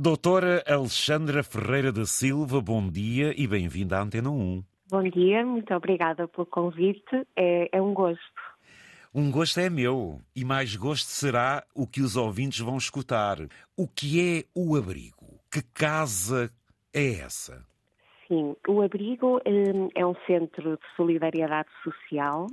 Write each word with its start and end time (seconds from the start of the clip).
Doutora 0.00 0.62
Alexandra 0.64 1.42
Ferreira 1.42 1.90
da 1.90 2.06
Silva, 2.06 2.60
bom 2.60 2.88
dia 2.88 3.34
e 3.36 3.48
bem-vinda 3.48 3.98
à 3.98 4.02
Antena 4.02 4.30
1. 4.30 4.62
Bom 4.88 5.02
dia, 5.02 5.44
muito 5.44 5.74
obrigada 5.74 6.28
pelo 6.28 6.46
convite. 6.46 7.26
É, 7.34 7.68
é, 7.76 7.82
um 7.82 7.92
gosto. 7.92 8.22
Um 9.12 9.28
gosto 9.28 9.58
é 9.58 9.68
meu 9.68 10.20
e 10.36 10.44
mais 10.44 10.76
gosto 10.76 11.08
será 11.08 11.64
o 11.74 11.84
que 11.84 12.00
os 12.00 12.14
ouvintes 12.14 12.60
vão 12.60 12.78
escutar. 12.78 13.38
O 13.76 13.88
que 13.88 14.38
é 14.38 14.44
o 14.54 14.76
abrigo? 14.76 15.40
Que 15.50 15.62
casa 15.74 16.48
é 16.94 17.18
essa? 17.18 17.66
Sim, 18.28 18.54
o 18.68 18.80
abrigo 18.82 19.40
hum, 19.44 19.88
é 19.96 20.06
um 20.06 20.14
centro 20.28 20.76
de 20.76 20.96
solidariedade 20.96 21.70
social 21.82 22.46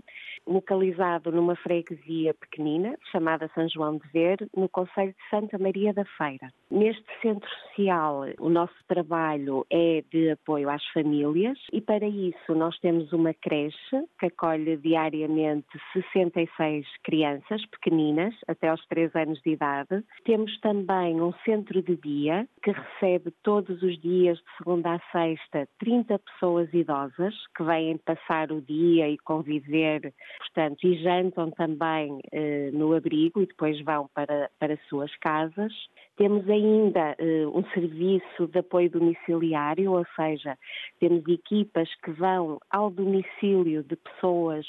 localizado 0.47 1.31
numa 1.31 1.55
freguesia 1.55 2.33
pequenina, 2.33 2.97
chamada 3.11 3.49
São 3.53 3.67
João 3.67 3.97
de 3.97 4.07
Ver, 4.09 4.47
no 4.55 4.69
Conselho 4.69 5.11
de 5.11 5.29
Santa 5.29 5.57
Maria 5.57 5.93
da 5.93 6.05
Feira. 6.17 6.51
Neste 6.69 7.05
centro 7.21 7.49
social, 7.49 8.25
o 8.39 8.49
nosso 8.49 8.75
trabalho 8.87 9.65
é 9.69 10.03
de 10.11 10.31
apoio 10.31 10.69
às 10.69 10.85
famílias 10.87 11.57
e, 11.71 11.81
para 11.81 12.07
isso, 12.07 12.53
nós 12.55 12.77
temos 12.79 13.11
uma 13.13 13.33
creche 13.33 14.05
que 14.19 14.27
acolhe 14.27 14.77
diariamente 14.77 15.67
66 15.93 16.85
crianças 17.03 17.65
pequeninas, 17.67 18.33
até 18.47 18.69
aos 18.69 18.85
3 18.87 19.15
anos 19.15 19.41
de 19.41 19.51
idade. 19.51 20.03
Temos 20.23 20.59
também 20.59 21.21
um 21.21 21.33
centro 21.43 21.81
de 21.81 21.95
dia 21.95 22.47
que 22.63 22.71
recebe 22.71 23.31
todos 23.43 23.81
os 23.81 23.99
dias, 23.99 24.37
de 24.37 24.57
segunda 24.57 24.95
a 24.95 24.99
sexta, 25.11 25.67
30 25.79 26.19
pessoas 26.19 26.73
idosas 26.73 27.33
que 27.55 27.63
vêm 27.63 27.97
passar 27.97 28.51
o 28.51 28.61
dia 28.61 29.09
e 29.09 29.17
conviver 29.19 30.13
portanto, 30.37 30.85
e 30.85 31.01
jantam 31.01 31.51
também 31.51 32.19
eh, 32.31 32.69
no 32.73 32.93
abrigo 32.93 33.41
e 33.41 33.45
depois 33.45 33.79
vão 33.81 34.09
para, 34.13 34.49
para 34.59 34.77
suas 34.89 35.15
casas. 35.17 35.73
Temos 36.17 36.49
ainda 36.49 37.15
eh, 37.17 37.45
um 37.47 37.63
serviço 37.73 38.47
de 38.47 38.59
apoio 38.59 38.89
domiciliário, 38.89 39.91
ou 39.91 40.05
seja, 40.15 40.57
temos 40.99 41.27
equipas 41.27 41.89
que 42.03 42.11
vão 42.11 42.59
ao 42.69 42.89
domicílio 42.89 43.83
de 43.83 43.95
pessoas 43.95 44.65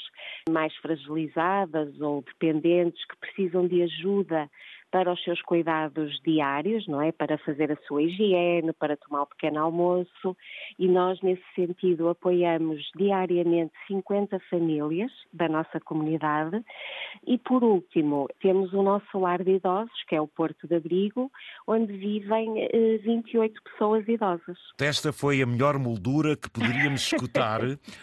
mais 0.49 0.75
fragilizadas 0.77 1.99
ou 2.01 2.21
dependentes 2.21 3.03
que 3.05 3.17
precisam 3.17 3.67
de 3.67 3.83
ajuda 3.83 4.49
para 4.91 5.11
os 5.11 5.21
seus 5.23 5.41
cuidados 5.41 6.19
diários, 6.25 6.87
não 6.87 7.01
é? 7.01 7.11
Para 7.11 7.37
fazer 7.39 7.71
a 7.71 7.77
sua 7.87 8.03
higiene, 8.03 8.71
para 8.73 8.95
tomar 8.97 9.23
o 9.23 9.27
pequeno 9.27 9.59
almoço 9.59 10.35
e 10.79 10.87
nós, 10.87 11.21
nesse 11.21 11.43
sentido, 11.55 12.09
apoiamos 12.09 12.81
diariamente 12.95 13.73
50 13.87 14.39
famílias 14.49 15.11
da 15.33 15.47
nossa 15.47 15.79
comunidade 15.79 16.63
e, 17.25 17.37
por 17.37 17.63
último, 17.63 18.27
temos 18.41 18.73
o 18.73 18.81
nosso 18.81 19.19
lar 19.19 19.43
de 19.43 19.55
idosos, 19.55 20.03
que 20.07 20.15
é 20.15 20.21
o 20.21 20.27
Porto 20.27 20.67
de 20.67 20.75
Abrigo, 20.75 21.31
onde 21.67 21.93
vivem 21.93 22.67
eh, 22.71 22.97
28 23.03 23.61
pessoas 23.63 24.07
idosas. 24.07 24.57
Esta 24.79 25.11
foi 25.11 25.41
a 25.41 25.45
melhor 25.45 25.77
moldura 25.77 26.35
que 26.35 26.49
poderíamos 26.49 27.01
escutar 27.11 27.61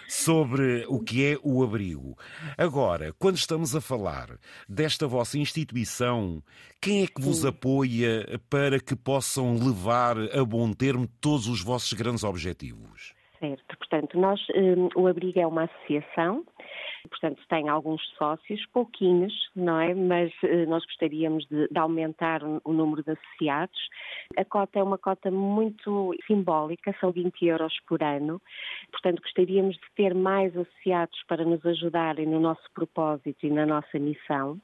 sobre 0.09 0.85
o 0.89 1.01
que 1.01 1.25
é 1.25 1.39
o 1.43 1.63
abrigo. 1.63 2.17
Agora, 2.59 3.13
quando 3.19 3.37
estamos 3.37 3.75
a 3.75 3.81
falar 3.81 4.39
desta 4.69 5.07
vossa 5.07 5.39
instituição 5.39 6.43
quem 6.81 7.05
é 7.05 7.07
que 7.07 7.21
vos 7.21 7.39
Sim. 7.39 7.49
apoia 7.49 8.41
para 8.51 8.79
que 8.79 8.95
possam 8.95 9.55
levar 9.55 10.17
a 10.19 10.45
bom 10.45 10.73
termo 10.73 11.09
todos 11.21 11.49
os 11.49 11.63
vossos 11.63 11.93
grandes 11.93 12.25
objetivos? 12.25 13.15
Certo, 13.39 13.77
portanto, 13.79 14.19
nós, 14.19 14.41
um, 14.55 14.89
o 15.03 15.07
Abrigo 15.07 15.39
é 15.39 15.47
uma 15.47 15.65
associação 15.65 16.45
Portanto, 17.09 17.43
tem 17.49 17.69
alguns 17.69 18.03
sócios, 18.17 18.65
pouquinhos, 18.73 19.33
não 19.55 19.79
é? 19.79 19.95
Mas 19.95 20.33
uh, 20.43 20.69
nós 20.69 20.85
gostaríamos 20.85 21.47
de, 21.49 21.69
de 21.69 21.79
aumentar 21.79 22.43
o, 22.43 22.73
número 22.73 23.03
de 23.03 23.13
associados. 23.13 23.79
A 24.37 24.45
cota 24.45 24.79
é 24.79 24.83
uma 24.83 24.99
cota 24.99 25.31
muito 25.31 26.15
simbólica, 26.27 26.95
são 27.01 27.13
20 27.13 27.47
euros 27.47 27.75
por 27.87 28.03
ano. 28.03 28.41
Portanto, 28.91 29.21
gostaríamos 29.23 29.77
de 29.77 29.95
ter 29.97 30.15
mais 30.15 30.57
associados 30.57 31.23
para 31.29 31.45
nos 31.45 31.65
ajudarem 31.65 32.27
no 32.27 32.41
nosso 32.41 32.65
propósito 32.75 33.47
e 33.47 33.51
na 33.51 33.67
nossa 33.67 33.99
missão. 33.99 34.59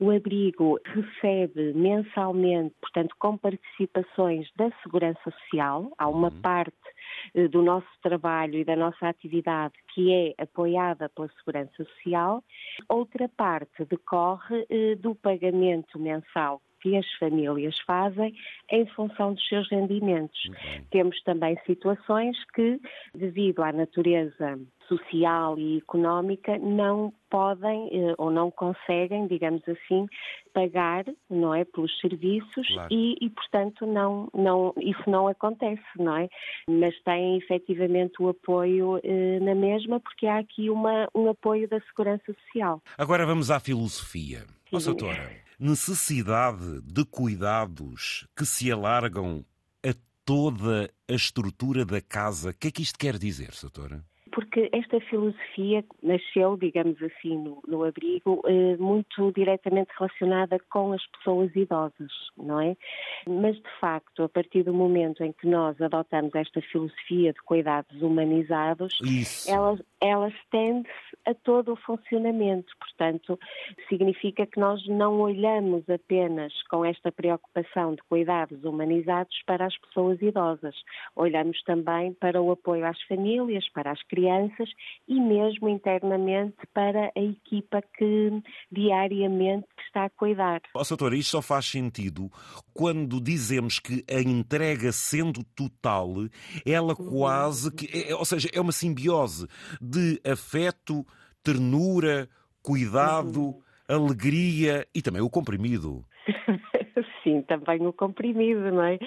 O 0.00 0.10
abrigo 0.10 0.80
recebe 0.84 1.72
mensalmente, 1.74 2.74
portanto, 2.80 3.14
com 3.18 3.36
participações 3.36 4.48
da 4.56 4.70
Segurança 4.82 5.20
Social. 5.30 5.92
Há 5.98 6.08
uma 6.08 6.28
uhum. 6.28 6.40
parte 6.40 6.74
eh, 6.74 6.93
do 7.50 7.62
nosso 7.62 7.88
trabalho 8.02 8.58
e 8.58 8.64
da 8.64 8.76
nossa 8.76 9.08
atividade 9.08 9.74
que 9.94 10.12
é 10.12 10.42
apoiada 10.42 11.08
pela 11.08 11.28
Segurança 11.38 11.72
Social. 11.76 12.42
Outra 12.88 13.28
parte 13.28 13.84
decorre 13.84 14.66
eh, 14.68 14.94
do 14.96 15.14
pagamento 15.14 15.98
mensal 15.98 16.60
que 16.84 16.94
as 16.98 17.10
famílias 17.14 17.78
fazem 17.86 18.34
em 18.70 18.84
função 18.88 19.32
dos 19.32 19.48
seus 19.48 19.66
rendimentos. 19.70 20.38
Temos 20.90 21.18
também 21.22 21.58
situações 21.64 22.36
que, 22.52 22.78
devido 23.14 23.62
à 23.62 23.72
natureza 23.72 24.60
social 24.86 25.58
e 25.58 25.78
económica, 25.78 26.58
não 26.58 27.10
podem 27.30 27.88
eh, 27.90 28.14
ou 28.18 28.30
não 28.30 28.50
conseguem, 28.50 29.26
digamos 29.26 29.62
assim, 29.66 30.06
pagar, 30.52 31.06
não 31.30 31.54
é, 31.54 31.64
pelos 31.64 31.98
serviços 32.00 32.68
claro. 32.68 32.92
e, 32.92 33.16
e, 33.18 33.30
portanto, 33.30 33.86
não, 33.86 34.28
não, 34.34 34.74
isso 34.78 35.08
não 35.08 35.26
acontece, 35.26 35.82
não 35.98 36.18
é? 36.18 36.28
Mas 36.68 36.94
têm 37.00 37.38
efetivamente 37.38 38.20
o 38.20 38.28
apoio 38.28 39.00
eh, 39.02 39.40
na 39.40 39.54
mesma, 39.54 39.98
porque 40.00 40.26
há 40.26 40.36
aqui 40.36 40.68
uma, 40.68 41.08
um 41.14 41.30
apoio 41.30 41.66
da 41.66 41.80
Segurança 41.80 42.34
Social. 42.44 42.82
Agora 42.98 43.24
vamos 43.24 43.50
à 43.50 43.58
filosofia. 43.58 44.42
Ó, 44.70 44.78
doutora, 44.78 45.43
necessidade 45.58 46.80
de 46.82 47.04
cuidados 47.04 48.26
que 48.36 48.44
se 48.44 48.70
alargam 48.70 49.44
a 49.82 49.94
toda 50.24 50.90
a 51.08 51.12
estrutura 51.12 51.84
da 51.84 52.00
casa. 52.00 52.50
O 52.50 52.54
que 52.54 52.68
é 52.68 52.70
que 52.70 52.82
isto 52.82 52.98
quer 52.98 53.18
dizer, 53.18 53.54
doutora? 53.60 54.04
Porque 54.34 54.68
esta 54.72 54.98
filosofia 55.02 55.84
nasceu, 56.02 56.56
digamos 56.56 57.00
assim, 57.00 57.38
no, 57.38 57.62
no 57.68 57.84
abrigo, 57.84 58.42
eh, 58.46 58.76
muito 58.78 59.30
diretamente 59.30 59.92
relacionada 59.96 60.58
com 60.68 60.92
as 60.92 61.06
pessoas 61.06 61.54
idosas, 61.54 62.10
não 62.36 62.60
é? 62.60 62.76
Mas, 63.28 63.54
de 63.54 63.70
facto, 63.80 64.24
a 64.24 64.28
partir 64.28 64.64
do 64.64 64.74
momento 64.74 65.22
em 65.22 65.32
que 65.32 65.46
nós 65.46 65.80
adotamos 65.80 66.34
esta 66.34 66.60
filosofia 66.60 67.32
de 67.32 67.40
cuidados 67.42 68.02
humanizados, 68.02 68.98
Isso. 69.04 69.48
ela, 69.48 69.78
ela 70.00 70.28
estende-se 70.28 71.16
a 71.26 71.34
todo 71.34 71.72
o 71.72 71.76
funcionamento. 71.76 72.74
Portanto, 72.80 73.38
significa 73.88 74.46
que 74.46 74.58
nós 74.58 74.84
não 74.88 75.20
olhamos 75.20 75.88
apenas 75.88 76.52
com 76.64 76.84
esta 76.84 77.12
preocupação 77.12 77.94
de 77.94 78.02
cuidados 78.08 78.64
humanizados 78.64 79.40
para 79.46 79.66
as 79.66 79.78
pessoas 79.78 80.20
idosas. 80.20 80.74
Olhamos 81.14 81.62
também 81.62 82.12
para 82.14 82.42
o 82.42 82.50
apoio 82.50 82.84
às 82.84 83.00
famílias, 83.02 83.68
para 83.72 83.92
as 83.92 84.02
crianças 84.02 84.23
crianças 84.24 84.68
e 85.06 85.20
mesmo 85.20 85.68
internamente 85.68 86.56
para 86.72 87.12
a 87.16 87.20
equipa 87.20 87.82
que 87.96 88.42
diariamente 88.72 89.66
está 89.86 90.06
a 90.06 90.10
cuidar. 90.10 90.62
Oh, 90.74 90.82
doutora, 90.82 91.16
isto 91.16 91.30
só 91.30 91.42
faz 91.42 91.66
sentido 91.66 92.30
quando 92.72 93.20
dizemos 93.20 93.78
que 93.78 94.04
a 94.10 94.20
entrega 94.20 94.92
sendo 94.92 95.44
total, 95.54 96.10
ela 96.64 96.94
uhum. 96.98 97.10
quase 97.10 97.74
que, 97.74 97.86
é, 97.92 98.10
é, 98.12 98.16
ou 98.16 98.24
seja, 98.24 98.48
é 98.52 98.60
uma 98.60 98.72
simbiose 98.72 99.46
de 99.80 100.20
afeto, 100.24 101.04
ternura, 101.42 102.28
cuidado, 102.62 103.42
uhum. 103.42 103.62
alegria 103.88 104.86
e 104.94 105.02
também 105.02 105.20
o 105.20 105.30
comprimido. 105.30 106.04
Sim, 107.22 107.42
também 107.42 107.86
o 107.86 107.92
comprimido, 107.92 108.70
não 108.70 108.84
é? 108.84 108.98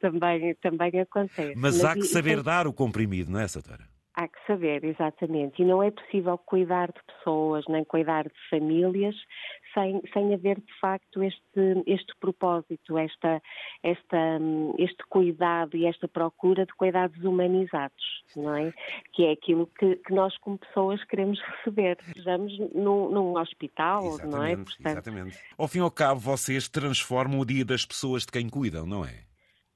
Também, 0.00 0.54
também 0.56 1.00
acontece. 1.00 1.54
Mas, 1.56 1.76
Mas 1.76 1.84
há 1.84 1.94
que 1.94 2.04
saber 2.04 2.42
dar 2.42 2.66
o 2.66 2.72
comprimido, 2.72 3.30
não 3.30 3.40
é, 3.40 3.48
Satora? 3.48 3.93
Há 4.16 4.28
que 4.28 4.38
saber, 4.46 4.84
exatamente. 4.84 5.60
E 5.60 5.64
não 5.64 5.82
é 5.82 5.90
possível 5.90 6.38
cuidar 6.38 6.86
de 6.88 7.00
pessoas, 7.02 7.64
nem 7.68 7.84
cuidar 7.84 8.24
de 8.24 8.48
famílias, 8.48 9.16
sem, 9.74 10.00
sem 10.12 10.32
haver 10.32 10.60
de 10.60 10.80
facto 10.80 11.20
este, 11.22 11.82
este 11.84 12.14
propósito, 12.20 12.96
esta, 12.96 13.42
esta, 13.82 14.38
este 14.78 15.04
cuidado 15.08 15.76
e 15.76 15.86
esta 15.86 16.06
procura 16.06 16.64
de 16.64 16.72
cuidados 16.74 17.22
humanizados, 17.24 18.22
não 18.36 18.54
é? 18.54 18.72
Que 19.12 19.26
é 19.26 19.32
aquilo 19.32 19.66
que, 19.78 19.96
que 19.96 20.14
nós, 20.14 20.38
como 20.38 20.58
pessoas, 20.58 21.02
queremos 21.04 21.40
receber. 21.40 21.98
Estamos 22.16 22.56
num, 22.72 23.10
num 23.10 23.36
hospital, 23.36 24.06
exatamente, 24.06 24.32
não 24.32 24.44
é? 24.44 24.56
Portanto... 24.56 24.86
Exatamente. 24.86 25.38
Ao 25.58 25.66
fim 25.66 25.78
e 25.78 25.82
ao 25.82 25.90
cabo, 25.90 26.20
vocês 26.20 26.68
transformam 26.68 27.40
o 27.40 27.44
dia 27.44 27.64
das 27.64 27.84
pessoas 27.84 28.24
de 28.24 28.30
quem 28.30 28.48
cuidam, 28.48 28.86
não 28.86 29.04
é? 29.04 29.33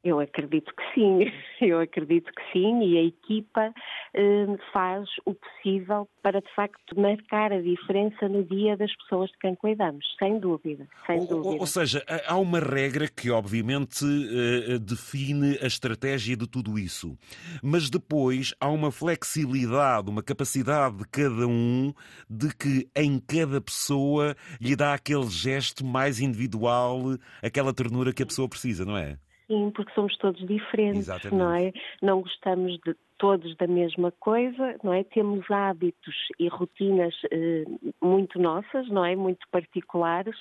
Eu 0.08 0.20
acredito 0.20 0.72
que 0.74 0.94
sim, 0.94 1.30
eu 1.60 1.80
acredito 1.80 2.32
que 2.32 2.52
sim, 2.52 2.82
e 2.82 2.96
a 2.96 3.02
equipa 3.02 3.74
eh, 4.14 4.46
faz 4.72 5.06
o 5.26 5.34
possível 5.34 6.08
para 6.22 6.40
de 6.40 6.54
facto 6.54 6.98
marcar 6.98 7.52
a 7.52 7.60
diferença 7.60 8.26
no 8.26 8.42
dia 8.42 8.76
das 8.76 8.94
pessoas 8.96 9.30
de 9.30 9.38
quem 9.38 9.54
cuidamos, 9.54 10.04
sem 10.18 10.38
dúvida, 10.38 10.88
sem 11.06 11.18
dúvida. 11.26 11.48
Ou, 11.48 11.60
ou 11.60 11.66
seja, 11.66 12.02
há 12.26 12.36
uma 12.38 12.58
regra 12.58 13.06
que 13.06 13.30
obviamente 13.30 14.04
eh, 14.04 14.78
define 14.78 15.58
a 15.60 15.66
estratégia 15.66 16.36
de 16.36 16.46
tudo 16.46 16.78
isso, 16.78 17.16
mas 17.62 17.90
depois 17.90 18.54
há 18.58 18.68
uma 18.68 18.90
flexibilidade, 18.90 20.08
uma 20.08 20.22
capacidade 20.22 20.96
de 20.96 21.08
cada 21.08 21.46
um 21.46 21.92
de 22.30 22.54
que 22.54 22.88
em 22.96 23.18
cada 23.18 23.60
pessoa 23.60 24.34
lhe 24.58 24.74
dá 24.74 24.94
aquele 24.94 25.28
gesto 25.28 25.84
mais 25.84 26.18
individual, 26.18 27.16
aquela 27.42 27.74
ternura 27.74 28.12
que 28.12 28.22
a 28.22 28.26
pessoa 28.26 28.48
precisa, 28.48 28.84
não 28.86 28.96
é? 28.96 29.18
Sim, 29.48 29.70
porque 29.74 29.92
somos 29.94 30.16
todos 30.18 30.46
diferentes, 30.46 31.08
Exatamente. 31.08 31.34
não 31.34 31.52
é? 31.54 31.72
Não 32.02 32.20
gostamos 32.20 32.78
de 32.84 32.94
todos 33.18 33.54
da 33.56 33.66
mesma 33.66 34.12
coisa, 34.12 34.76
não 34.82 34.92
é? 34.92 35.02
Temos 35.04 35.50
hábitos 35.50 36.14
e 36.38 36.48
rotinas 36.48 37.14
eh, 37.30 37.64
muito 38.00 38.38
nossas, 38.38 38.88
não 38.88 39.04
é? 39.04 39.14
Muito 39.16 39.46
particulares 39.50 40.36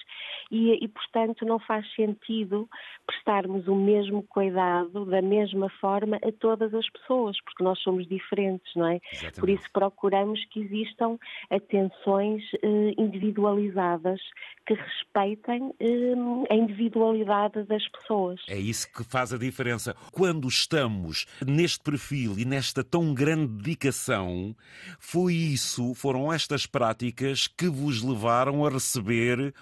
e, 0.51 0.73
e, 0.83 0.87
portanto, 0.87 1.45
não 1.45 1.59
faz 1.59 1.85
sentido 1.95 2.69
prestarmos 3.05 3.67
o 3.67 3.75
mesmo 3.75 4.23
cuidado 4.23 5.05
da 5.05 5.21
mesma 5.21 5.69
forma 5.81 6.17
a 6.17 6.31
todas 6.39 6.73
as 6.73 6.87
pessoas, 6.91 7.35
porque 7.43 7.63
nós 7.63 7.79
somos 7.79 8.07
diferentes, 8.07 8.71
não 8.75 8.87
é? 8.87 9.01
Exatamente. 9.11 9.39
Por 9.39 9.49
isso 9.49 9.65
procuramos 9.73 10.43
que 10.45 10.59
existam 10.61 11.17
atenções 11.49 12.43
eh, 12.61 12.93
individualizadas 12.97 14.21
que 14.67 14.75
respeitem 14.75 15.73
eh, 15.79 16.13
a 16.51 16.55
individualidade 16.55 17.63
das 17.63 17.87
pessoas. 17.89 18.39
É 18.47 18.57
isso 18.57 18.91
que 18.93 19.03
faz 19.03 19.33
a 19.33 19.37
diferença. 19.37 19.95
Quando 20.11 20.47
estamos 20.47 21.25
neste 21.45 21.83
perfil 21.83 22.37
e 22.37 22.45
nesta 22.45 22.66
esta 22.67 22.83
tão 22.83 23.13
grande 23.13 23.47
dedicação, 23.47 24.55
foi 24.99 25.33
isso, 25.33 25.93
foram 25.93 26.31
estas 26.31 26.65
práticas 26.65 27.47
que 27.47 27.69
vos 27.69 28.01
levaram 28.01 28.65
a 28.65 28.69
receber 28.69 29.53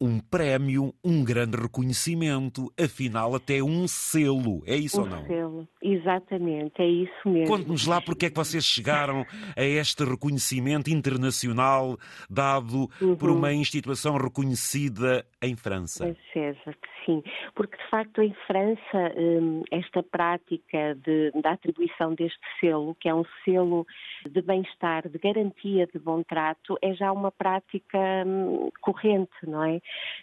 um 0.00 0.18
prémio, 0.18 0.92
um 1.02 1.24
grande 1.24 1.56
reconhecimento, 1.56 2.70
afinal 2.78 3.34
até 3.34 3.62
um 3.62 3.88
selo, 3.88 4.62
é 4.66 4.76
isso 4.76 5.00
um 5.00 5.04
ou 5.04 5.08
não? 5.08 5.26
Selo, 5.26 5.68
exatamente, 5.82 6.74
é 6.78 6.86
isso 6.86 7.28
mesmo. 7.28 7.46
Conte-nos 7.46 7.86
lá 7.86 8.00
porque 8.00 8.26
é 8.26 8.30
que 8.30 8.36
vocês 8.36 8.64
chegaram 8.64 9.24
a 9.56 9.62
este 9.62 10.04
reconhecimento 10.04 10.90
internacional 10.90 11.96
dado 12.28 12.90
uhum. 13.00 13.16
por 13.16 13.30
uma 13.30 13.52
instituição 13.52 14.18
reconhecida 14.18 15.24
em 15.46 15.56
França. 15.56 16.16
César, 16.32 16.76
sim, 17.04 17.22
porque 17.54 17.76
de 17.76 17.90
facto 17.90 18.22
em 18.22 18.34
França 18.46 19.12
hum, 19.16 19.62
esta 19.70 20.02
prática 20.02 20.94
de, 20.96 21.30
da 21.42 21.52
atribuição 21.52 22.14
deste 22.14 22.40
selo, 22.60 22.96
que 23.00 23.08
é 23.08 23.14
um 23.14 23.24
selo 23.44 23.86
de 24.28 24.40
bem-estar, 24.42 25.08
de 25.08 25.18
garantia 25.18 25.86
de 25.86 25.98
bom 25.98 26.22
trato, 26.22 26.76
é 26.82 26.94
já 26.94 27.12
uma 27.12 27.30
prática 27.30 27.98
hum, 28.26 28.70
corrente, 28.80 29.34
não 29.46 29.62
é? 29.62 29.80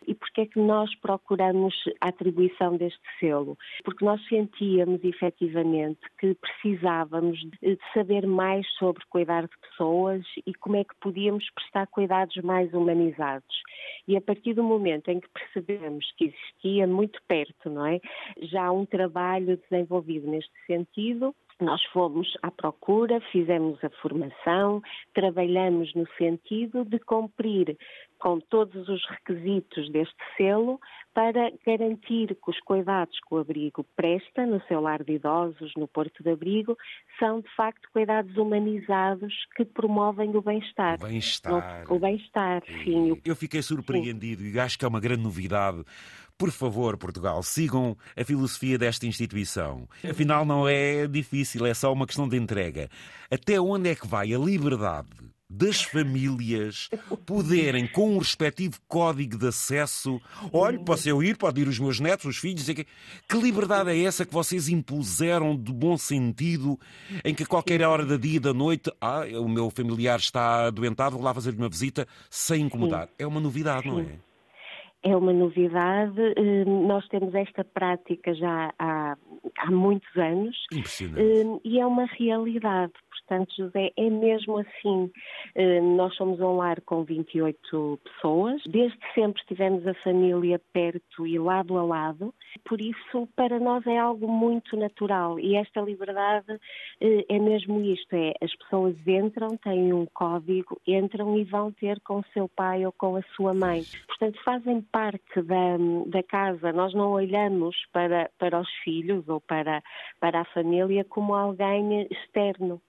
E 0.08 0.14
porquê 0.14 0.42
é 0.42 0.46
que 0.46 0.60
nós 0.60 0.94
procuramos 0.96 1.74
a 2.00 2.10
atribuição 2.10 2.78
deste 2.78 3.02
selo? 3.20 3.58
Porque 3.84 4.04
nós 4.04 4.22
sentíamos 4.28 5.04
efetivamente 5.04 6.00
que 6.20 6.36
precisávamos 6.36 7.40
de 7.62 7.78
saber 7.94 8.26
mais 8.26 8.68
sobre 8.78 9.04
cuidar 9.10 9.44
de 9.44 9.58
pessoas 9.70 10.24
e 10.46 10.54
como 10.54 10.78
é 10.78 10.84
que 10.84 10.96
podíamos 11.00 11.50
prestar 11.52 11.88
cuidados 11.88 12.36
mais 12.38 12.74
humanizados. 12.74 13.62
E 14.08 14.16
a 14.18 14.22
partir 14.22 14.54
do 14.54 14.64
momento 14.64 15.11
em 15.12 15.20
que 15.20 15.30
percebemos 15.30 16.12
que 16.18 16.26
existia 16.26 16.88
muito 16.88 17.22
perto, 17.28 17.70
não 17.70 17.86
é? 17.86 18.00
Já 18.42 18.72
um 18.72 18.86
trabalho 18.86 19.58
desenvolvido 19.58 20.28
neste 20.28 20.54
sentido, 20.66 21.36
nós 21.64 21.84
fomos 21.94 22.28
à 22.42 22.52
procura, 22.52 23.22
fizemos 23.32 23.82
a 23.84 23.90
formação, 24.02 24.82
trabalhamos 25.14 25.94
no 25.94 26.08
sentido 26.18 26.84
de 26.86 27.00
cumprir 27.00 27.78
com 28.22 28.40
todos 28.40 28.88
os 28.88 29.02
requisitos 29.10 29.92
deste 29.92 30.16
selo 30.38 30.80
para 31.14 31.52
garantir 31.66 32.28
que 32.28 32.50
os 32.50 32.60
cuidados 32.62 33.20
que 33.28 33.34
o 33.34 33.40
abrigo 33.40 33.84
presta 33.96 34.46
no 34.46 34.62
seu 34.68 34.80
lar 34.80 35.04
de 35.04 35.14
idosos, 35.14 35.74
no 35.76 35.88
Porto 35.88 36.24
de 36.24 36.30
Abrigo, 36.30 36.78
são 37.20 37.42
de 37.42 37.56
facto 37.56 37.90
cuidados 37.92 38.38
humanizados 38.38 39.34
que 39.56 39.66
promovem 39.66 40.36
o 40.36 40.42
bem-estar. 40.42 41.00
O 41.00 41.08
bem-estar. 41.08 41.86
O 41.92 42.00
bem-estar, 42.00 42.64
sim. 42.84 43.20
Eu 43.26 43.36
fiquei 43.36 43.62
surpreendido 43.62 44.44
sim. 44.44 44.52
e 44.52 44.60
acho 44.60 44.78
que 44.78 44.86
é 44.86 44.88
uma 44.88 45.02
grande 45.02 45.24
novidade 45.24 45.84
por 46.42 46.50
favor, 46.50 46.98
Portugal, 46.98 47.44
sigam 47.44 47.96
a 48.18 48.24
filosofia 48.24 48.76
desta 48.76 49.06
instituição. 49.06 49.88
Afinal, 50.04 50.44
não 50.44 50.68
é 50.68 51.06
difícil, 51.06 51.68
é 51.68 51.74
só 51.76 51.94
uma 51.94 52.08
questão 52.08 52.28
de 52.28 52.36
entrega. 52.36 52.90
Até 53.30 53.62
onde 53.62 53.92
é 53.92 53.94
que 53.94 54.08
vai 54.08 54.34
a 54.34 54.40
liberdade 54.40 55.08
das 55.48 55.84
famílias 55.84 56.90
poderem, 57.28 57.86
com 57.86 58.16
um 58.16 58.18
respectivo 58.18 58.80
código 58.88 59.38
de 59.38 59.50
acesso, 59.50 60.20
olha, 60.52 60.80
posso 60.80 61.08
eu 61.08 61.22
ir, 61.22 61.38
pode 61.38 61.62
ir 61.62 61.68
os 61.68 61.78
meus 61.78 62.00
netos, 62.00 62.26
os 62.26 62.38
filhos, 62.38 62.66
que, 62.66 62.88
que 63.30 63.38
liberdade 63.38 63.92
é 63.92 64.04
essa 64.04 64.26
que 64.26 64.34
vocês 64.34 64.68
impuseram 64.68 65.56
de 65.56 65.72
bom 65.72 65.96
sentido, 65.96 66.80
em 67.24 67.36
que 67.36 67.44
a 67.44 67.46
qualquer 67.46 67.84
hora 67.84 68.04
da 68.04 68.18
dia 68.18 68.38
e 68.38 68.40
da 68.40 68.52
noite, 68.52 68.92
ah, 69.00 69.26
o 69.40 69.48
meu 69.48 69.70
familiar 69.70 70.18
está 70.18 70.66
adoentado, 70.66 71.18
vou 71.18 71.24
lá 71.24 71.36
fazer-lhe 71.36 71.58
uma 71.58 71.70
visita 71.70 72.08
sem 72.32 72.64
incomodar. 72.64 73.10
É 73.20 73.28
uma 73.28 73.40
novidade, 73.40 73.88
não 73.88 74.00
é? 74.00 74.31
É 75.04 75.16
uma 75.16 75.34
novidade. 75.34 76.22
Eh, 76.38 76.66
nós 76.66 77.08
temos 77.08 77.34
esta 77.34 77.64
prática 77.64 78.34
já 78.36 78.72
há, 78.78 79.18
há 79.58 79.72
muitos 79.72 80.16
anos. 80.16 80.56
Impressionante. 80.72 81.22
Eh, 81.22 81.60
e 81.66 81.80
é 81.80 81.86
uma 81.86 82.06
realidade. 82.06 82.94
Portanto, 83.28 83.54
José, 83.56 83.92
é 83.96 84.10
mesmo 84.10 84.58
assim. 84.58 85.12
Eh, 85.56 85.80
nós 85.82 86.16
somos 86.16 86.40
um 86.40 86.58
lar 86.58 86.82
com 86.82 87.04
28 87.04 88.00
pessoas. 88.04 88.62
Desde 88.68 88.98
sempre 89.14 89.42
tivemos 89.48 89.86
a 89.88 89.94
família 89.96 90.60
perto 90.74 91.26
e 91.26 91.40
lado 91.40 91.78
a 91.78 91.84
lado. 91.84 92.34
Por 92.66 92.82
isso, 92.82 93.28
para 93.36 93.60
nós 93.60 93.86
é 93.88 93.98
algo 93.98 94.28
muito 94.28 94.76
natural. 94.76 95.40
E 95.40 95.56
esta 95.56 95.82
liberdade 95.82 96.60
eh, 97.00 97.26
é 97.30 97.40
mesmo 97.40 97.82
isto: 97.82 98.14
é 98.14 98.34
as 98.42 98.54
pessoas 98.56 98.96
entram, 99.08 99.56
têm 99.58 99.94
um 99.94 100.06
código, 100.14 100.80
entram 100.86 101.38
e 101.38 101.44
vão 101.44 101.72
ter 101.72 102.00
com 102.02 102.20
o 102.20 102.26
seu 102.34 102.50
pai 102.50 102.86
ou 102.86 102.92
com 102.92 103.16
a 103.16 103.22
sua 103.36 103.54
mãe. 103.54 103.84
Portanto, 104.08 104.40
fazem 104.44 104.82
parte 104.82 105.42
da, 105.42 105.78
da 106.08 106.24
casa. 106.24 106.72
Nós 106.74 106.94
não 106.94 107.12
olhamos 107.12 107.76
para, 107.94 108.30
para 108.38 108.60
os 108.60 108.70
filhos 108.84 109.28
ou 109.30 109.40
para, 109.40 109.82
para 110.20 110.42
a 110.42 110.46
família 110.46 111.06
como 111.06 111.34
alguém 111.34 112.08
externo 112.10 112.82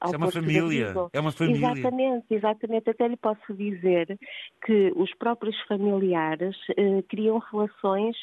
ao 0.00 0.12
é 0.12 0.16
uma 0.16 0.30
família. 0.30 0.94
É 1.12 1.20
uma 1.20 1.32
família. 1.32 1.72
Exatamente, 1.72 2.26
exatamente. 2.30 2.90
Até 2.90 3.08
lhe 3.08 3.16
posso 3.16 3.54
dizer 3.54 4.18
que 4.64 4.92
os 4.96 5.12
próprios 5.14 5.58
familiares 5.62 6.56
eh, 6.76 7.02
criam 7.08 7.38
relações 7.38 8.16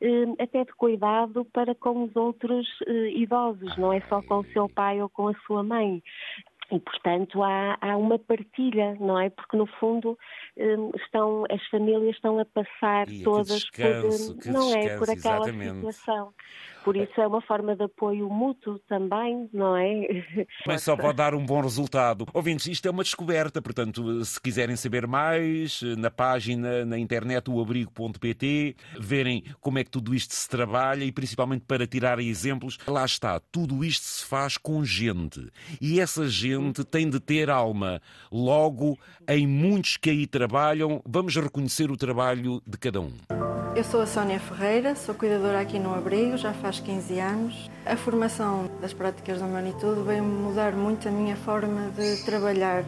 eh, 0.00 0.24
até 0.38 0.64
de 0.64 0.72
cuidado 0.72 1.44
para 1.52 1.74
com 1.74 2.04
os 2.04 2.16
outros 2.16 2.66
eh, 2.86 3.10
idosos, 3.10 3.76
não 3.76 3.92
é 3.92 4.00
só 4.08 4.22
com 4.22 4.38
o 4.38 4.46
seu 4.46 4.68
pai 4.68 5.00
ou 5.02 5.08
com 5.08 5.28
a 5.28 5.34
sua 5.46 5.62
mãe. 5.62 6.02
E, 6.70 6.78
portanto, 6.80 7.42
há, 7.42 7.78
há, 7.80 7.96
uma 7.96 8.18
partilha, 8.18 8.94
não 9.00 9.18
é? 9.18 9.30
Porque, 9.30 9.56
no 9.56 9.66
fundo, 9.66 10.18
hum, 10.56 10.90
estão, 10.96 11.44
as 11.50 11.66
famílias 11.68 12.14
estão 12.14 12.38
a 12.38 12.44
passar 12.44 13.08
e 13.08 13.22
todas 13.22 13.48
descanso, 13.48 14.36
por, 14.36 14.52
não 14.52 14.66
descanso, 14.66 14.88
é, 14.88 14.98
por 14.98 15.10
aquela 15.10 15.36
exatamente. 15.48 15.74
situação. 15.76 16.34
Por 16.88 16.96
isso 16.96 17.20
é 17.20 17.26
uma 17.26 17.42
forma 17.42 17.76
de 17.76 17.82
apoio 17.82 18.30
mútuo 18.30 18.78
também, 18.88 19.46
não 19.52 19.76
é? 19.76 20.24
Mas 20.66 20.82
só 20.82 20.96
pode 20.96 21.18
dar 21.18 21.34
um 21.34 21.44
bom 21.44 21.60
resultado. 21.60 22.24
Ouvintes, 22.32 22.66
isto 22.66 22.88
é 22.88 22.90
uma 22.90 23.02
descoberta, 23.02 23.60
portanto, 23.60 24.24
se 24.24 24.40
quiserem 24.40 24.74
saber 24.74 25.06
mais, 25.06 25.82
na 25.98 26.10
página, 26.10 26.86
na 26.86 26.98
internet, 26.98 27.50
oabrigo.pt, 27.50 28.74
verem 28.98 29.44
como 29.60 29.78
é 29.78 29.84
que 29.84 29.90
tudo 29.90 30.14
isto 30.14 30.32
se 30.32 30.48
trabalha 30.48 31.04
e 31.04 31.12
principalmente 31.12 31.66
para 31.68 31.86
tirar 31.86 32.18
exemplos, 32.20 32.78
lá 32.88 33.04
está, 33.04 33.38
tudo 33.52 33.84
isto 33.84 34.04
se 34.04 34.24
faz 34.24 34.56
com 34.56 34.82
gente. 34.82 35.46
E 35.82 36.00
essa 36.00 36.26
gente 36.26 36.86
tem 36.86 37.10
de 37.10 37.20
ter 37.20 37.50
alma. 37.50 38.00
Logo, 38.32 38.98
em 39.28 39.46
muitos 39.46 39.98
que 39.98 40.08
aí 40.08 40.26
trabalham, 40.26 41.02
vamos 41.04 41.36
reconhecer 41.36 41.90
o 41.90 41.98
trabalho 41.98 42.62
de 42.66 42.78
cada 42.78 42.98
um. 42.98 43.12
Eu 43.78 43.84
sou 43.84 44.00
a 44.00 44.06
Sónia 44.06 44.40
Ferreira, 44.40 44.96
sou 44.96 45.14
cuidadora 45.14 45.60
aqui 45.60 45.78
no 45.78 45.94
Abrigo, 45.94 46.36
já 46.36 46.52
faz 46.52 46.77
15 46.80 47.18
anos. 47.18 47.70
A 47.84 47.96
formação 47.96 48.70
das 48.80 48.92
práticas 48.92 49.40
da 49.40 49.46
Humanitude 49.46 50.02
veio 50.02 50.22
mudar 50.22 50.72
muito 50.72 51.08
a 51.08 51.10
minha 51.10 51.36
forma 51.36 51.90
de 51.96 52.24
trabalhar. 52.24 52.84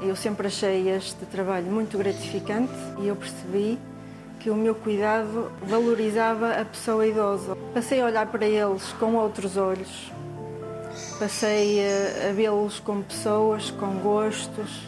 Eu 0.00 0.16
sempre 0.16 0.48
achei 0.48 0.88
este 0.88 1.24
trabalho 1.26 1.66
muito 1.66 1.96
gratificante 1.96 2.72
e 3.00 3.08
eu 3.08 3.16
percebi 3.16 3.78
que 4.40 4.50
o 4.50 4.54
meu 4.54 4.74
cuidado 4.74 5.52
valorizava 5.62 6.52
a 6.52 6.64
pessoa 6.64 7.06
idosa. 7.06 7.56
Passei 7.72 8.00
a 8.00 8.06
olhar 8.06 8.26
para 8.26 8.46
eles 8.46 8.92
com 8.98 9.14
outros 9.14 9.56
olhos, 9.56 10.10
passei 11.18 11.80
a 12.28 12.32
vê-los 12.32 12.80
como 12.80 13.04
pessoas, 13.04 13.70
com 13.70 13.98
gostos, 13.98 14.82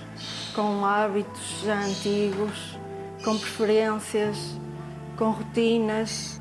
com 0.54 0.84
hábitos 0.84 1.62
já 1.64 1.80
antigos, 1.84 2.78
com 3.24 3.38
preferências 3.38 4.56
com 5.16 5.30
rotinas. 5.30 6.40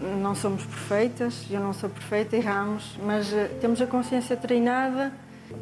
Não 0.00 0.34
somos 0.34 0.64
perfeitas, 0.64 1.46
eu 1.50 1.58
não 1.58 1.72
sou 1.72 1.88
perfeita, 1.88 2.36
erramos, 2.36 2.98
mas 3.02 3.32
eh, 3.32 3.48
temos 3.60 3.80
a 3.80 3.86
consciência 3.86 4.36
treinada 4.36 5.10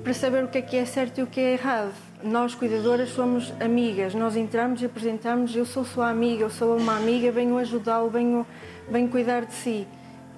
para 0.03 0.13
saber 0.13 0.43
o 0.43 0.49
que 0.49 0.59
é 0.59 0.63
que 0.63 0.77
é 0.77 0.85
certo 0.85 1.19
e 1.19 1.23
o 1.23 1.27
que 1.27 1.39
é 1.41 1.53
errado. 1.53 1.93
Nós, 2.23 2.53
cuidadoras, 2.55 3.11
somos 3.11 3.53
amigas, 3.61 4.13
nós 4.15 4.35
entramos 4.35 4.83
e 4.83 4.87
apresentamos, 4.87 5.55
eu 5.55 5.65
sou 5.65 5.85
sua 5.85 6.09
amiga, 6.09 6.43
eu 6.43 6.51
sou 6.51 6.77
uma 6.77 6.97
amiga, 6.97 7.31
venho 7.31 7.57
ajudá-lo, 7.59 8.11
venho, 8.11 8.45
venho 8.91 9.09
cuidar 9.09 9.45
de 9.45 9.55
si. 9.55 9.87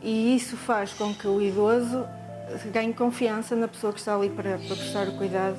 E 0.02 0.36
isso 0.36 0.58
faz 0.58 0.92
com 0.92 1.14
que 1.14 1.26
o 1.26 1.40
idoso 1.40 2.04
ganhe 2.72 2.92
confiança 2.92 3.56
na 3.56 3.66
pessoa 3.66 3.92
que 3.92 3.98
está 3.98 4.14
ali 4.14 4.28
para, 4.28 4.58
para 4.58 4.76
prestar 4.76 5.08
o 5.08 5.12
cuidado, 5.12 5.56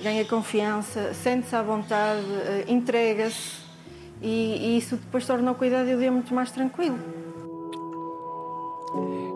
ganha 0.00 0.24
confiança, 0.24 1.12
sente-se 1.12 1.56
à 1.56 1.62
vontade, 1.62 2.24
eh, 2.46 2.64
entrega-se 2.68 3.66
e, 4.22 4.74
e 4.74 4.78
isso 4.78 4.96
depois 4.96 5.26
torna 5.26 5.50
o 5.50 5.54
cuidado 5.56 5.88
do 5.90 5.98
dia 5.98 6.12
muito 6.12 6.32
mais 6.32 6.50
tranquilo. 6.52 6.98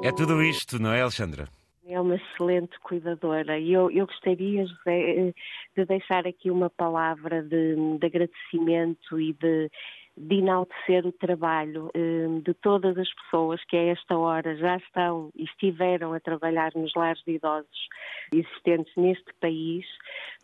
É 0.03 0.11
tudo 0.11 0.43
isto, 0.43 0.83
não 0.83 0.93
é, 0.93 1.01
Alexandra? 1.01 1.47
É 1.87 2.01
uma 2.01 2.17
excelente 2.17 2.77
cuidadora 2.81 3.57
e 3.57 3.73
eu, 3.73 3.89
eu 3.89 4.05
gostaria, 4.05 4.67
José, 4.67 5.33
de 5.77 5.85
deixar 5.85 6.27
aqui 6.27 6.51
uma 6.51 6.69
palavra 6.69 7.41
de, 7.43 7.77
de 7.99 8.07
agradecimento 8.07 9.21
e 9.21 9.33
de, 9.35 9.71
de 10.17 10.37
enaltecer 10.37 11.07
o 11.07 11.13
trabalho 11.13 11.91
hum, 11.95 12.41
de 12.41 12.53
todas 12.55 12.99
as 12.99 13.09
pessoas 13.15 13.63
que 13.65 13.77
a 13.77 13.83
esta 13.93 14.17
hora 14.17 14.57
já 14.57 14.77
estão 14.77 15.31
e 15.37 15.45
estiveram 15.45 16.13
a 16.13 16.21
trabalhar 16.21 16.73
nos 16.75 16.93
lares 16.95 17.23
de 17.25 17.35
idosos 17.35 17.89
existentes 18.33 18.93
neste 18.97 19.33
país, 19.41 19.87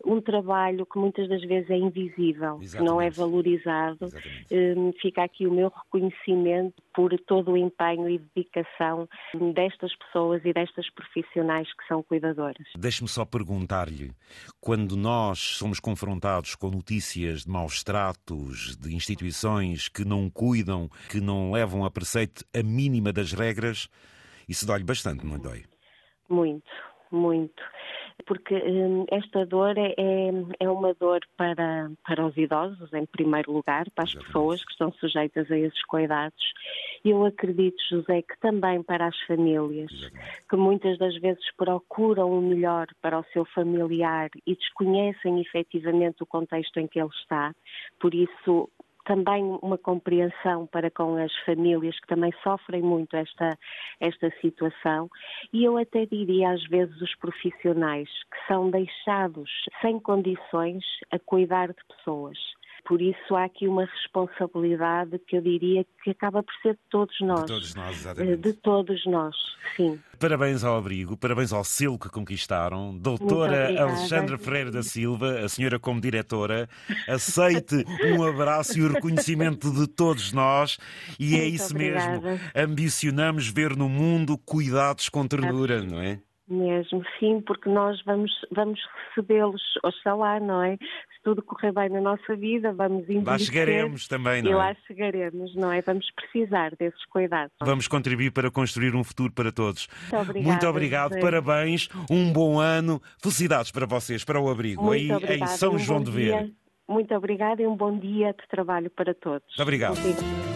um 0.05 0.21
trabalho 0.21 0.85
que 0.85 0.97
muitas 0.97 1.27
das 1.27 1.41
vezes 1.41 1.69
é 1.69 1.77
invisível, 1.77 2.59
que 2.59 2.81
não 2.81 3.01
é 3.01 3.09
valorizado. 3.09 4.07
Hum, 4.51 4.93
fica 5.01 5.23
aqui 5.23 5.45
o 5.45 5.51
meu 5.51 5.69
reconhecimento 5.69 6.81
por 6.99 7.17
todo 7.21 7.51
o 7.51 7.57
empenho 7.57 8.09
e 8.09 8.19
dedicação 8.35 9.07
destas 9.53 9.95
pessoas 9.95 10.43
e 10.43 10.51
destas 10.51 10.85
profissionais 10.89 11.65
que 11.73 11.87
são 11.87 12.03
cuidadoras. 12.03 12.67
Deixe-me 12.77 13.07
só 13.07 13.23
perguntar-lhe, 13.23 14.11
quando 14.59 14.97
nós 14.97 15.39
somos 15.39 15.79
confrontados 15.79 16.55
com 16.55 16.69
notícias 16.69 17.45
de 17.45 17.49
maus 17.49 17.85
tratos, 17.85 18.75
de 18.75 18.93
instituições 18.93 19.87
que 19.87 20.03
não 20.03 20.29
cuidam, 20.29 20.89
que 21.09 21.21
não 21.21 21.53
levam 21.53 21.85
a 21.85 21.89
preceito 21.89 22.43
a 22.53 22.61
mínima 22.61 23.13
das 23.13 23.31
regras, 23.31 23.87
isso 24.49 24.67
dói 24.67 24.83
bastante, 24.83 25.25
não 25.25 25.39
dói? 25.39 25.63
Muito, 26.27 26.69
muito 27.09 27.63
porque 28.25 28.55
hum, 28.55 29.05
esta 29.09 29.45
dor 29.45 29.77
é, 29.77 29.93
é, 29.97 30.31
é 30.59 30.69
uma 30.69 30.93
dor 30.93 31.19
para, 31.37 31.91
para 32.05 32.25
os 32.25 32.35
idosos, 32.37 32.91
em 32.93 33.05
primeiro 33.05 33.51
lugar, 33.51 33.85
para 33.91 34.03
as 34.03 34.11
Exatamente. 34.11 34.25
pessoas 34.27 34.63
que 34.63 34.71
estão 34.71 34.91
sujeitas 34.93 35.49
a 35.51 35.57
esses 35.57 35.83
cuidados. 35.85 36.53
Eu 37.03 37.25
acredito, 37.25 37.77
José, 37.89 38.21
que 38.21 38.39
também 38.39 38.83
para 38.83 39.07
as 39.07 39.19
famílias, 39.21 39.91
Exatamente. 39.91 40.47
que 40.49 40.55
muitas 40.55 40.97
das 40.97 41.15
vezes 41.19 41.43
procuram 41.55 42.31
o 42.31 42.41
melhor 42.41 42.87
para 43.01 43.19
o 43.19 43.25
seu 43.31 43.45
familiar 43.45 44.29
e 44.45 44.55
desconhecem 44.55 45.41
efetivamente 45.41 46.21
o 46.21 46.25
contexto 46.25 46.79
em 46.79 46.87
que 46.87 46.99
ele 46.99 47.09
está. 47.21 47.53
Por 47.99 48.13
isso, 48.13 48.69
também 49.09 49.43
uma 49.63 49.77
compreensão 49.79 50.67
para 50.67 50.91
com 50.91 51.15
as 51.15 51.35
famílias 51.43 51.99
que 51.99 52.05
também 52.05 52.31
sofrem 52.43 52.83
muito 52.83 53.15
esta, 53.15 53.57
esta 53.99 54.29
situação 54.39 55.09
e 55.51 55.63
eu 55.63 55.77
até 55.77 56.05
diria 56.05 56.51
às 56.51 56.63
vezes 56.67 57.01
os 57.01 57.15
profissionais 57.15 58.07
que 58.07 58.47
são 58.47 58.69
deixados 58.69 59.49
sem 59.81 59.99
condições 59.99 60.85
a 61.11 61.17
cuidar 61.17 61.69
de 61.69 61.83
pessoas. 61.87 62.37
Por 62.89 63.03
isso 63.03 63.35
há 63.35 63.45
aqui 63.45 63.67
uma 63.67 63.85
responsabilidade 63.85 65.19
que 65.27 65.37
eu 65.37 65.41
diria 65.43 65.85
que 66.03 66.09
acaba 66.09 66.41
por 66.41 66.51
ser 66.63 66.73
de 66.73 66.79
todos 66.89 67.15
nós. 67.21 67.41
De 67.41 67.45
todos 67.45 67.75
nós, 67.75 67.99
exatamente. 67.99 68.37
De 68.41 68.53
todos 68.53 69.05
nós, 69.05 69.35
sim. 69.77 69.99
Parabéns 70.19 70.63
ao 70.63 70.75
abrigo, 70.75 71.15
parabéns 71.15 71.53
ao 71.53 71.63
selo 71.63 71.99
que 71.99 72.09
conquistaram. 72.09 72.97
Doutora 72.97 73.79
Alexandra 73.79 74.39
Ferreira 74.39 74.71
da 74.71 74.81
Silva, 74.81 75.41
a 75.41 75.47
senhora 75.47 75.77
como 75.77 76.01
diretora, 76.01 76.67
aceite 77.07 77.85
um 78.17 78.23
abraço 78.23 78.79
e 78.79 78.81
o 78.81 78.91
reconhecimento 78.91 79.71
de 79.71 79.85
todos 79.85 80.33
nós 80.33 80.79
e 81.19 81.35
é 81.35 81.41
Muito 81.41 81.55
isso 81.57 81.75
obrigada. 81.75 82.19
mesmo. 82.19 82.39
Ambicionamos 82.55 83.47
ver 83.49 83.75
no 83.75 83.87
mundo 83.87 84.35
cuidados 84.35 85.09
com 85.09 85.27
ternura, 85.27 85.83
não 85.83 86.01
é? 86.01 86.19
Mesmo, 86.49 87.03
sim, 87.19 87.41
porque 87.45 87.69
nós 87.69 88.01
vamos, 88.03 88.31
vamos 88.51 88.79
recebê-los, 89.07 89.61
oxalá, 89.83 90.39
não 90.39 90.63
é? 90.63 90.77
Se 90.77 91.21
tudo 91.23 91.43
correr 91.43 91.71
bem 91.71 91.89
na 91.89 92.01
nossa 92.01 92.35
vida, 92.35 92.73
vamos 92.73 93.03
envelhecer. 93.03 93.27
Lá 93.27 93.37
chegaremos 93.37 94.07
também, 94.07 94.41
não 94.41 94.49
é? 94.49 94.51
E 94.51 94.55
lá 94.55 94.75
chegaremos, 94.87 95.55
não 95.55 95.71
é? 95.71 95.81
Vamos 95.81 96.09
precisar 96.11 96.75
desses 96.75 97.05
cuidados. 97.05 97.53
Vamos 97.61 97.87
contribuir 97.87 98.31
para 98.31 98.49
construir 98.49 98.95
um 98.95 99.03
futuro 99.03 99.31
para 99.31 99.51
todos. 99.51 99.87
Muito 100.11 100.17
obrigado. 100.17 100.47
Muito 100.47 100.67
obrigado, 100.67 101.19
parabéns, 101.19 101.87
um 102.09 102.33
bom 102.33 102.59
ano, 102.59 102.99
felicidades 103.21 103.71
para 103.71 103.85
vocês, 103.85 104.23
para 104.23 104.39
o 104.39 104.49
abrigo, 104.49 104.83
Muito 104.83 105.23
aí 105.25 105.39
em 105.39 105.47
São 105.47 105.75
um 105.75 105.79
João 105.79 106.01
de 106.01 106.09
Ver. 106.09 106.51
Muito 106.87 107.13
obrigada 107.13 107.61
e 107.61 107.67
um 107.67 107.75
bom 107.75 107.99
dia 107.99 108.33
de 108.33 108.47
trabalho 108.47 108.89
para 108.89 109.13
todos. 109.13 109.47
Muito 109.49 109.61
obrigado. 109.61 110.48